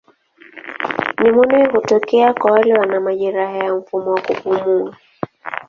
[1.19, 4.95] Nimonia hutokea kwa wale wana majeraha kwa mfumo wa kupumua.